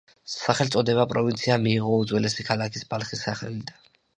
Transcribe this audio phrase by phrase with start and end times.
[0.35, 3.89] სახელწოდება პროვინციამ მიიღო უძველესი ქალაქის ბალხის სახელიდან.